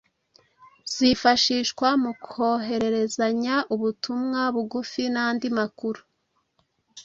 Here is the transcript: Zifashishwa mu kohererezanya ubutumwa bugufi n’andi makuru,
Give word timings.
Zifashishwa 0.93 1.87
mu 2.03 2.11
kohererezanya 2.25 3.55
ubutumwa 3.73 4.41
bugufi 4.53 5.03
n’andi 5.13 5.47
makuru, 5.57 6.01